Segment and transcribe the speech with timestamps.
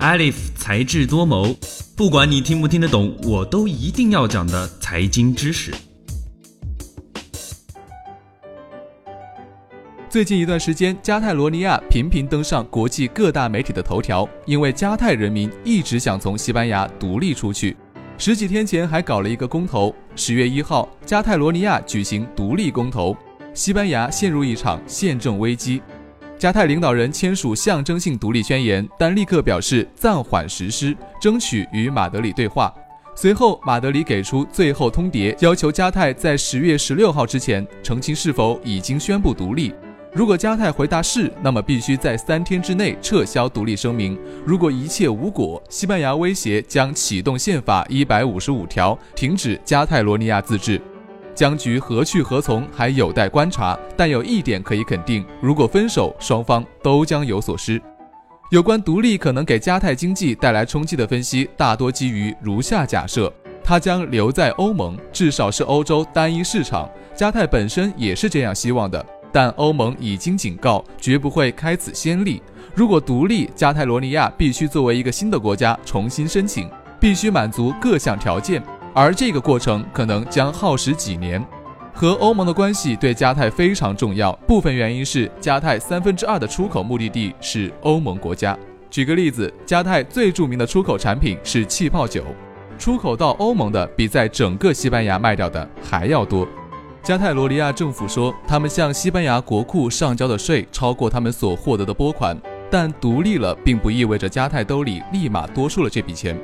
[0.00, 1.54] Alif 才智多谋，
[1.94, 5.74] 不管你听不听得懂，我都一定要讲的财经知识。
[10.08, 17.76] 最近一段时间，加泰罗尼亚频频登上国际各大媒体的头条，因为加泰人民一直想从西班牙独立出去。
[18.16, 23.14] 十几天前还搞了一个公投，十月一号，加泰罗尼亚举行独立公投，
[23.52, 25.82] 西班牙陷入一场宪政危机。
[26.40, 32.72] 加泰领导人签署象征性独立宣言，但立刻表示暂缓实施，争取与马德里对话。
[33.14, 39.74] 随后，马德里给出最后通牒，要求加泰在十月十六号之前澄清是否已经宣布独立。
[40.14, 44.18] 如果加泰回答是，那么必须在三天之内撤销独立声明。
[44.46, 50.80] 如果一切无果，西班牙威胁将启动宪法一百五十五条，停止加泰罗尼亚自治。
[51.34, 57.80] 僵局何去何从还有待观察，但有一点可以肯定：如果分手，双方都将有所失。
[58.50, 63.32] 有关独立可能给加泰经济带来冲击的分析，大多基于如下假设：
[63.62, 66.90] 它将留在欧盟，至少是欧洲单一市场。
[67.14, 72.42] 加泰本身也是这样希望的，但欧盟已经警告，绝不会开此先例。
[72.74, 76.68] 如果独立，加泰罗尼亚必须作为一个新的国家重新申请，
[76.98, 78.62] 必须满足各项条件。
[78.92, 81.44] 而这个过程可能将耗时几年，
[81.94, 84.32] 和欧盟的关系对加泰非常重要。
[84.46, 88.58] 部分原因是加泰三分之二的出口目的地是欧盟国家。
[88.90, 92.24] 举个例子，加泰最著名的出口产品是气泡酒，
[92.78, 96.46] 出口到欧盟的比在整个西班牙卖掉的还要多。
[97.02, 102.36] 加泰罗尼亚政府说，他们向西班牙国库上交的税超过他们所获得的拨款，
[102.68, 106.36] 但独立了并不意味着加泰兜里立马多出了这笔钱。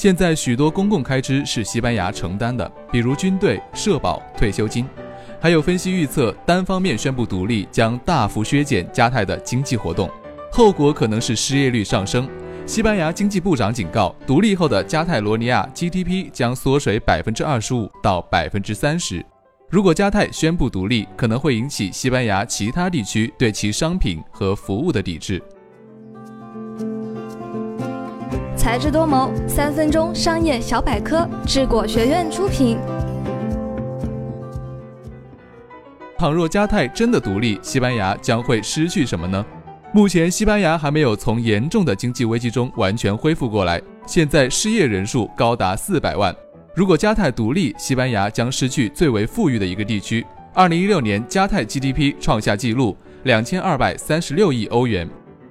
[0.00, 4.86] 现在许多公共开支是西班牙承担的，比如军队、社保、退休金。
[5.38, 10.10] 还有分析预测，单方面宣布独立将大幅削减加泰的经济活动，
[10.50, 12.26] 后果可能是失业率上升。
[12.64, 19.22] 西班牙经济部长警告，独立后的加泰罗尼亚 GDP 将缩水百分之二十五到百分之三十。
[19.68, 25.42] 如果加泰宣布独立，可能会引起西班牙其他地区对其商品和服务的抵制。
[28.70, 32.78] 才智多谋，三分钟商业小百科，智果学院出品。
[36.16, 39.44] 倘若加泰真的独立，西班牙将会失去什么呢？
[39.92, 46.32] 目前，西班牙还没有从严重的经济危机中完全恢复过来，现在失业人数高达四百万。
[46.72, 50.24] 如果加泰独立，西班牙将失去最为富裕的一个地区。
[50.54, 55.10] 二零一六年，加泰 GDP 创下纪录，两千二百三十六亿欧元。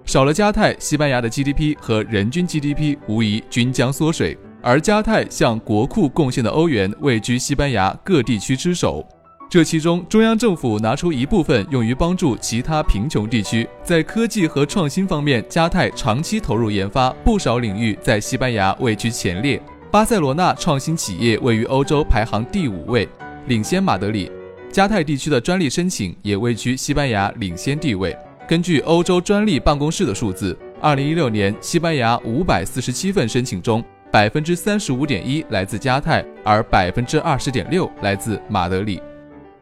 [0.10, 9.08] 少了加泰，西班牙的 GDP 和人均 GDP 无疑均将缩水，而加泰向国库贡献的欧元位居西班牙各地区之首。
[9.52, 13.70] 这其中，中央政府拿出一部分用于帮助其他贫穷地区。
[13.84, 19.62] 在科技和创新方面，加泰长期投入研发，不少领域在西班牙位居前列。
[19.92, 23.08] 巴塞罗那创新企业位于欧洲排行第五位，
[23.46, 24.32] 领先马德里。
[24.72, 28.18] 加泰地区的专利申请也位居西班牙领先地位。
[28.50, 39.00] 根据欧洲专利办公室的数字，二零一六年，西班牙五百四十七份申请中，百分之三十五点一来自加泰，而百分之二十点六来自马德里。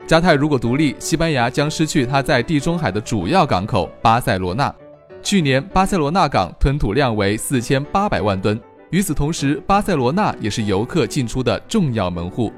[0.07, 4.73] 加泰如果独立，西班牙将失去它在地中海的主要港口巴塞罗那。
[5.21, 8.57] 去年，巴塞罗那港吞吐量为四千八百万吨。
[8.91, 12.53] 与此同时，巴塞罗那也是游客进出的重要门户。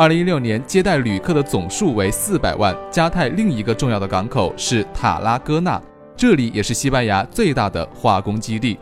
[0.00, 2.74] 二零一六年接待旅客的总数为四百万。
[2.90, 5.78] 加泰另一个重要的港口是塔拉戈纳，
[6.16, 8.78] 这里也是西班牙最大的化工基地。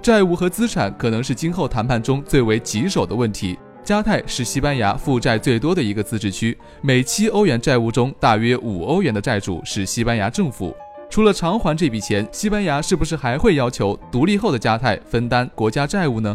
[0.00, 3.58] 债务和资产可能是今后谈判中最为棘手的问题。
[3.84, 10.74] 加泰是西班牙负债最多的一个自治区，每七欧元债务中大约五欧元的债主是西班牙政府。
[11.10, 16.34] 除了偿还这笔钱，西班牙是不是还会要求独立后的加泰分担国家债务呢？